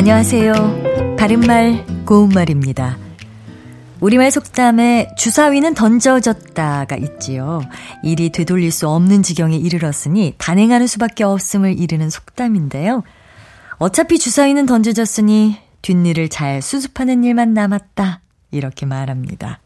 안녕하세요. 0.00 1.16
바른말, 1.18 1.84
고운말입니다. 2.06 2.96
우리말 4.00 4.30
속담에 4.30 5.10
주사위는 5.18 5.74
던져졌다가 5.74 6.96
있지요. 6.96 7.60
일이 8.02 8.32
되돌릴 8.32 8.70
수 8.70 8.88
없는 8.88 9.22
지경에 9.22 9.58
이르렀으니 9.58 10.36
단행하는 10.38 10.86
수밖에 10.86 11.22
없음을 11.22 11.78
이르는 11.78 12.08
속담인데요. 12.08 13.02
어차피 13.76 14.18
주사위는 14.18 14.64
던져졌으니 14.64 15.58
뒷일을 15.82 16.30
잘 16.30 16.62
수습하는 16.62 17.22
일만 17.22 17.52
남았다. 17.52 18.22
이렇게 18.52 18.86
말합니다. 18.86 19.60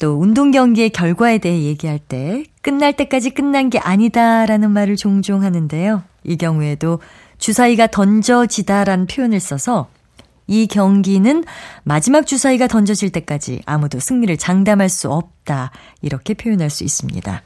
또 0.00 0.18
운동 0.18 0.50
경기의 0.50 0.88
결과에 0.88 1.36
대해 1.36 1.64
얘기할 1.64 1.98
때 1.98 2.44
끝날 2.62 2.94
때까지 2.94 3.30
끝난 3.30 3.68
게 3.68 3.78
아니다라는 3.78 4.70
말을 4.70 4.96
종종 4.96 5.42
하는데요. 5.42 6.04
이 6.24 6.38
경우에도 6.38 7.00
주사위가 7.38 7.88
던져지다라는 7.88 9.06
표현을 9.06 9.40
써서 9.40 9.88
이 10.46 10.66
경기는 10.66 11.44
마지막 11.84 12.26
주사위가 12.26 12.66
던져질 12.68 13.10
때까지 13.10 13.62
아무도 13.66 14.00
승리를 14.00 14.36
장담할 14.38 14.88
수 14.88 15.10
없다. 15.10 15.70
이렇게 16.00 16.34
표현할 16.34 16.70
수 16.70 16.84
있습니다. 16.84 17.42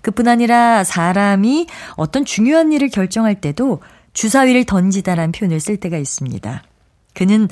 그뿐 0.00 0.28
아니라 0.28 0.84
사람이 0.84 1.66
어떤 1.96 2.24
중요한 2.24 2.72
일을 2.72 2.88
결정할 2.88 3.40
때도 3.40 3.82
주사위를 4.12 4.64
던지다라는 4.64 5.32
표현을 5.32 5.58
쓸 5.58 5.76
때가 5.76 5.98
있습니다. 5.98 6.62
그는 7.14 7.48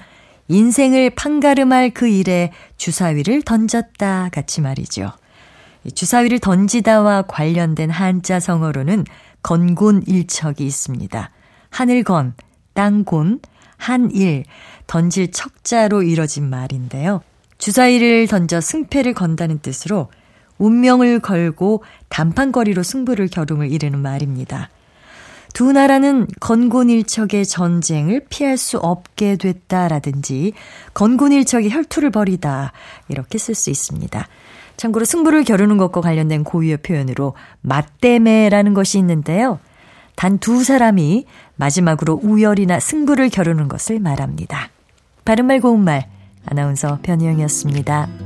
인생을 0.48 1.10
판가름할 1.10 1.90
그 1.90 2.06
일에 2.06 2.52
주사위를 2.76 3.42
던졌다 3.42 4.28
같이 4.30 4.60
말이죠. 4.60 5.10
주사위를 5.94 6.38
던지다와 6.38 7.22
관련된 7.22 7.90
한자 7.90 8.40
성어로는 8.40 9.04
건곤일척이 9.42 10.64
있습니다. 10.64 11.30
하늘건, 11.74 12.34
땅곤, 12.74 13.40
한일, 13.76 14.44
던질 14.86 15.32
척자로 15.32 16.04
이뤄진 16.04 16.48
말인데요. 16.48 17.20
주사위를 17.58 18.28
던져 18.28 18.60
승패를 18.60 19.12
건다는 19.14 19.58
뜻으로 19.58 20.08
운명을 20.58 21.18
걸고 21.18 21.82
단판거리로 22.10 22.84
승부를 22.84 23.26
겨룸을 23.26 23.72
이르는 23.72 23.98
말입니다. 23.98 24.70
두 25.52 25.72
나라는 25.72 26.28
건곤일척의 26.38 27.44
전쟁을 27.44 28.26
피할 28.28 28.56
수 28.56 28.78
없게 28.78 29.34
됐다라든지 29.34 30.52
건곤일척의 30.94 31.70
혈투를 31.72 32.10
벌이다 32.10 32.72
이렇게 33.08 33.36
쓸 33.36 33.56
수 33.56 33.70
있습니다. 33.70 34.28
참고로 34.76 35.04
승부를 35.04 35.42
겨루는 35.42 35.76
것과 35.78 36.00
관련된 36.02 36.44
고유의 36.44 36.78
표현으로 36.78 37.34
맞대매라는 37.62 38.74
것이 38.74 38.98
있는데요. 38.98 39.58
단 40.16 40.38
두 40.38 40.64
사람이 40.64 41.26
마지막으로 41.56 42.20
우열이나 42.22 42.80
승부를 42.80 43.30
겨루는 43.30 43.68
것을 43.68 44.00
말합니다. 44.00 44.70
바른말 45.24 45.60
고운말 45.60 46.08
아나운서 46.46 46.98
변희영이었습니다. 47.02 48.23